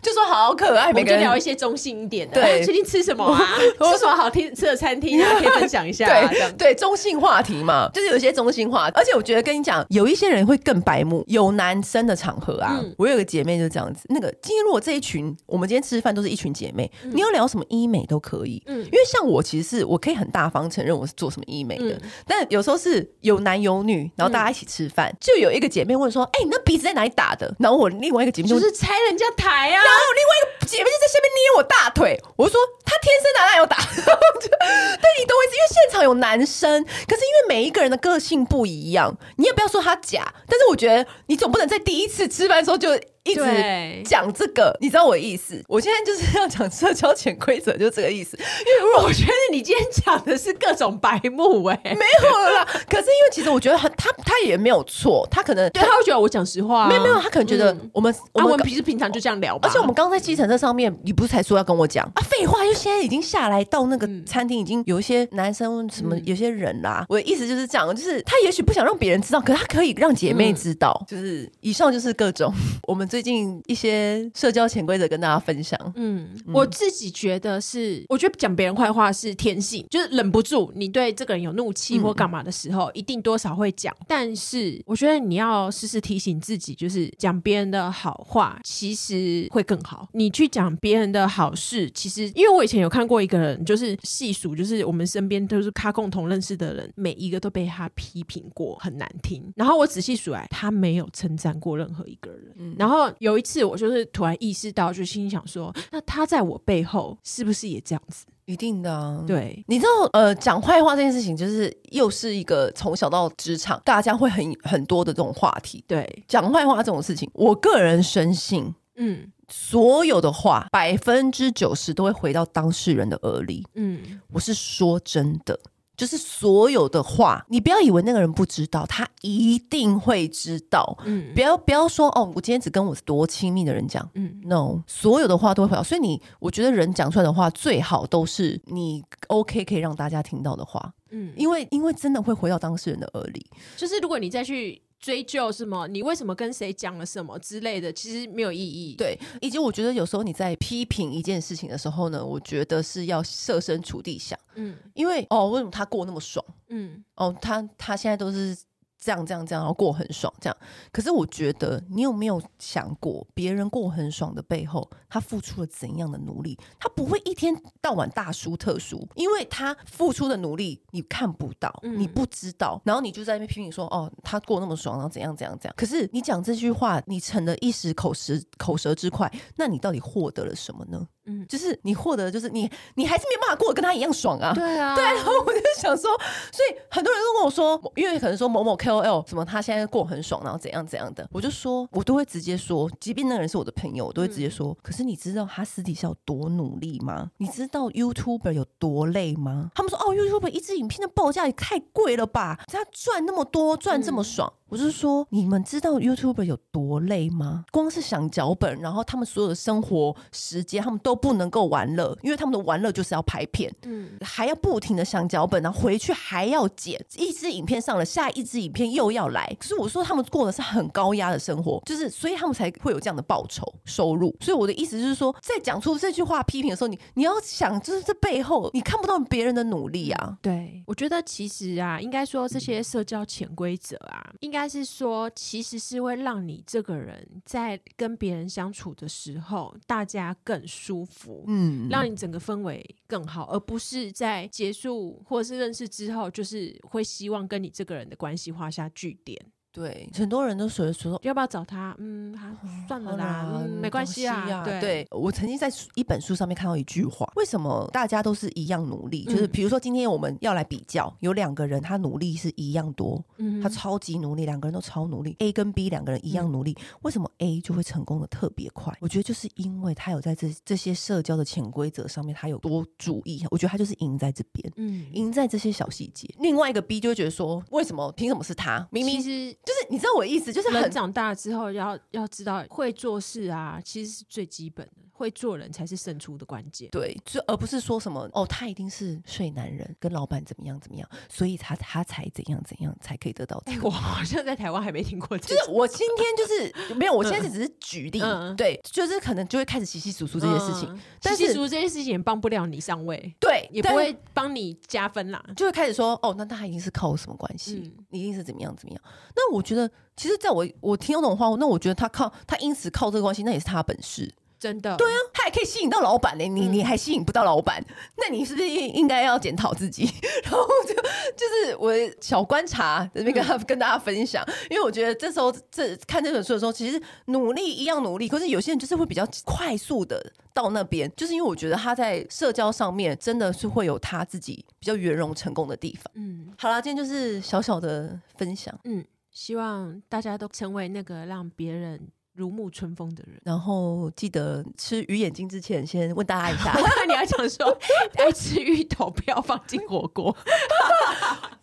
[0.03, 2.35] 就说好可爱，每个人就聊一些中性一点的。
[2.41, 3.41] 对，最近吃什么啊？
[3.93, 5.35] 吃什么好听吃的餐厅啊？
[5.39, 6.07] 可以分享一下。
[6.29, 8.91] 对对，中性话题嘛，就是有一些中性话。
[8.95, 11.23] 而且我觉得跟你讲，有一些人会更白目。
[11.29, 14.05] 有男生的场合啊，我有个姐妹就这样子。
[14.09, 18.61] 那个今天如果这一群，我们今天吃饭都是一群姐妹，你要聊什么医美都可以。
[18.67, 29.81] 嗯，因为像我其实是我可以很大方承认我是做什么医美的，但有时候是有男有女，然后大家一起吃饭，就有一个姐妹问说：“哎，你那鼻子在哪里打的？”然后我另外一个姐妹就是拆人家台啊。
[29.93, 42.89] 然后另外一个姐妹就在下面捏我大腿，我就说她天生哪哪有打， 但你懂我意思，因为现场有男生，可是因为每一个人的个性不一样，你也不要说他假，但是我觉得你总不能在第一次吃饭的时候就。
[43.25, 45.63] 一直讲这个，你知道我的意思？
[45.69, 48.37] 我现在就是要讲社交潜规则，就这个意思。
[48.37, 52.65] 因为我觉得你今天讲的是各种白目哎，没有了啦。
[52.89, 59.69] 可是因为其实我觉得很，他他也没有错，他可能对他会觉得我讲实话，没有没有，他可能觉得我们我们平时平常就这样聊吧。
[59.69, 62.23] 而且我们刚在计程车上面，你不是才说要跟我讲啊？
[62.29, 67.07] 废话，因为现在已经下来到那个餐厅，已经有一些男生什么有些人啦。
[67.09, 70.93] 我的意思就是这样，就是他也许不想让别人知道，可是他可以让姐妹知道。
[71.07, 72.53] 就是以上就是各种
[72.89, 73.93] 我们最近一些。
[74.35, 75.79] 社交潜规则跟大家分享。
[75.97, 83.95] 嗯，我自己觉得是，我觉得讲别人坏话是天性，就是忍不住你对这个人有怒气或干嘛的时候，一定多少会讲。
[84.09, 90.09] 但是我觉得你要时时提醒自己，就是讲别人的好话，其实会更好。
[90.13, 99.53] 你去讲别人的好事，其实因为我以前有看过一个人，就是细数，就是我们身边都是他共同认识的人，每一个都被他批评过，很难听。
[99.57, 102.55] 然后我仔细数来，他没有称赞过任何一个人。
[102.57, 103.83] 嗯然后有一次我。
[103.83, 108.25] 就是突然意识到，就心想说，那他在我背后是不是也这样子？
[108.45, 115.83] 一定的啊，对，你知道，呃，讲坏话这件事情，就是又是一个从小到职场，大家会很很多的这种话题。
[115.89, 123.67] 对，讲坏话这种事情，我个人深信，嗯，所有的话百分之九十都会回到当事人的耳里。
[123.75, 125.59] 嗯，我是说真的。
[126.03, 130.99] 就是所有的话，你不要以为那个人不知道，他一定会知道。
[131.05, 134.11] 嗯，不要不要说哦，我今天只跟我多亲密的人讲。
[134.15, 135.83] 嗯，no，所有的话都会回到。
[135.85, 140.93] 所以你，我觉得人讲出来的话，最好都是你 OK 可以让大家听到的话。
[141.11, 143.47] 嗯，因为因为真的会回到当事人的耳里。
[143.77, 144.83] 就是如果你再去。
[145.03, 145.87] 追究什么？
[145.89, 148.95] 你为什么跟谁讲了什么之类的，其实没有意义。
[148.97, 154.39] 对，以及我觉得有时候你在批评一件事情的时候呢，我觉得是要设身处地想。
[154.55, 156.43] 嗯，因为哦，为什么他过那么爽？
[156.69, 158.57] 嗯，哦，他他现在都是。
[159.03, 160.57] 这样这样这样，然后过很爽，这样。
[160.93, 166.57] 可是我觉得，你有没有想过，别人过很爽的背后，他付出了怎样的努力？
[166.79, 172.81] 他不会一天到晚大输特输，因为他付出的努力你看不到，你不知道。
[172.85, 175.75] 然后你就在那边拼命说，哦，他过那么爽，然后怎样怎样怎样。
[175.77, 181.09] 可是你讲这句话，你逞了一时口舌口舌之快，那你到底获得了什么呢？
[181.25, 184.53] 嗯，就是你获得的就是你，你还是没办法过得跟他一样爽啊。
[184.55, 185.05] 对啊，对。
[185.05, 186.11] 然后我就想说，
[186.51, 194.69] 所以很多人都跟我说，因为可能说某某 KOL 什么，他现在过很爽，然后怎样怎样的，我就说，我都会直接说，即便那个人是我的朋友，我都会直接说。
[194.69, 197.31] 嗯、可是你知道他私底下有多努力吗？
[197.39, 199.71] 你知道 YouTuber 有多累吗？
[199.75, 202.59] 他们说，哦，YouTuber 一支影片的报价也太贵了吧？
[202.67, 204.53] 他赚那么多，赚这么爽。
[204.57, 207.67] 嗯我是说，你们知道 YouTuber 有多累吗？
[207.71, 219.55] 光是想脚本，然后他们所有的生活时间，他们都不能够玩乐，因为他们的玩乐就是要拍片，嗯，还要不停的想脚本，然后回去还要剪，一支影片上了，下一支影片又要来。
[219.61, 224.35] 可是我说他们过的是很高压的生活，就是所以他们才会有这样的报酬收入。
[224.41, 230.39] 所以我的意思就是说，在讲出这句话批评的时候，你你要想，就是这背后你看不到别人的努力啊。
[230.41, 234.62] 对，我觉得其实啊，应该说这些社交潜规则啊，应该。
[234.63, 249.37] 该是说，其实是会让你这个人在跟别人相处的时候，大家更舒服，嗯，让你整个氛围更好，而不是在结束或者是认识之后，就是会希望跟你这个人的关系画下句点。
[249.73, 251.97] 对，很多人都说说要不要找他？
[251.99, 252.55] 嗯，他
[252.87, 254.63] 算了啦，没关系啊。
[254.63, 259.25] 对，对我曾经在一本书上面看到一句话：为什么大家都是一样努力？
[259.25, 265.35] 就是比如说今天我们要来比较，有两个人他努力是一样多，嗯，他超级努力，两个人都超努力。
[265.39, 268.95] A 跟 B 两个人一样努力，嗯、为什么 A 就会成功的特别快？
[269.01, 273.43] 我觉得就是因为他有在这这些社交的潜规则上面，他有多注意。
[273.51, 276.29] 我觉得他就是赢在这边，嗯，赢在这些小细节。
[276.39, 278.87] 另外一个 B 就会觉得说，为什么凭什么是他？
[278.91, 279.57] 明明是。
[279.65, 285.03] 就是你知道我意思，就是很人长大之后要要知道会做事啊，其实是最基本的。
[285.23, 286.91] 会做人才是胜出的关键。
[286.91, 293.63] 对，就而不是说什么哦，他一定是睡男人，跟老板怎么样怎么样，所以他他才怎样怎样才可以得到。
[293.67, 295.39] 哎，我好像在台湾还没听过。
[295.39, 307.83] 就是我今天就是没有，我现在只是举例，嗯、对，就是可能就会开始稀稀疏疏这些事情，稀稀疏疏这些事情也帮不了你上位，对，也不会帮你加分啦，就会开始说哦，那他一定是靠我什么关系？
[307.85, 309.03] 嗯、你一定是怎么样怎么样？
[309.37, 314.33] 那我觉得，其实在我我听到这种话，那我觉得他靠他因此靠这个关系，那也是他的本事。
[314.63, 320.09] 真的，对啊，他还可以吸引到老板呢，你你还吸引不到老板，嗯、那你是不是应应该要检讨自己？
[320.45, 336.05] 然后就就是我小观察这边跟他、嗯、 跟大家分享，因为我觉得这时候这看这本书的时候，其实努力一样努力，可是有些人就是会比较快速的到那边，就是因为我觉得他在社交上面真的是会有他自己比较圆融成功的地方。
[336.15, 342.09] 嗯，好啦，今天就是小小的分享，嗯，希望大家都成为那个让别人。
[342.35, 346.73] 如沐春风的人， 然后记得吃鱼眼睛之前，先问大家一下，
[347.07, 347.79] 你 要讲说
[348.17, 350.35] 爱吃芋头不要放进火锅。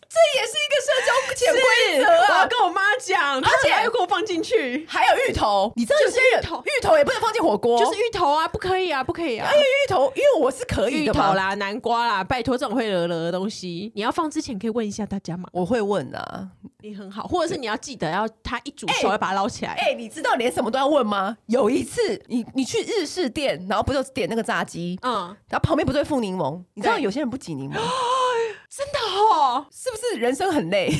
[0.09, 2.27] 这也是一个社交潜规则啊！
[2.29, 9.47] 我要跟我妈讲，而且还要给我放进去，还有芋头，你知道有些人芋头芋头也不能放进火锅，就是芋头啊，不可以啊，不可以啊！
[9.53, 11.19] 芋头，因为我是可以的嘛。
[11.19, 15.47] 芋头啦，南瓜啦，拜托这种会惹惹的东西，你要放之前可以问一下大家嘛。
[15.51, 16.49] 我会问啊，
[16.81, 19.73] 你很好，或者是你要记得要他一煮熟要把它捞起来。
[19.73, 21.37] 哎，你知道连什么都要问吗？
[21.45, 26.59] 有一次你你去日式店，然后不就点那个炸鸡，嗯，然后旁边不是会附柠檬？
[26.73, 27.77] 你知道有些人不挤柠檬。
[28.69, 30.91] 真的哦，是不是人生很累？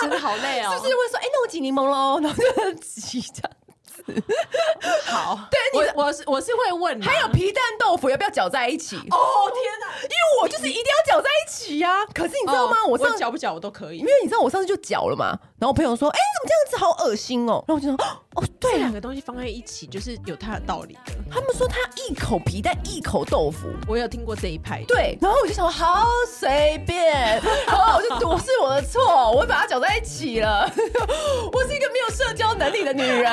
[0.00, 3.50] 真的好累哦， 是不是会说，哎、欸，那我挤柠檬喽，然后就挤这样。
[5.06, 5.58] 好，对
[5.94, 8.96] 我我是我是会问，还有皮蛋豆腐要不要搅在一起？
[8.96, 9.00] 哦
[9.52, 12.04] 天哪，因为我就是一定要搅在一起呀。
[12.14, 12.76] 可是你知道吗？
[12.88, 15.38] 我上次搅不搅我都可以，因为你知道我上次就搅了嘛。
[15.58, 17.64] 然后我朋友说，哎，你怎么这样子，好恶心哦。
[17.68, 17.96] 然后我就说，
[18.34, 21.12] 哦，对，两个东西放在一起就是有它的道理的。
[21.30, 24.82] 他们说他一口皮蛋一口豆腐，我有听过这一派。
[24.88, 30.68] 对，然后我就想，好随便，然后我就赌是我的错，我把它搅在一起了。
[31.52, 33.30] 我是一个没有社交能力的女人。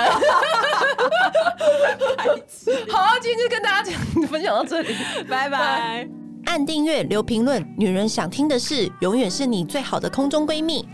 [2.89, 3.91] 好，今天就跟大家
[4.27, 4.95] 分享到这里，
[5.27, 6.07] 拜拜。
[6.45, 10.87] 按订阅，留评论，女人想听的事，永远是你最好的空中闺蜜。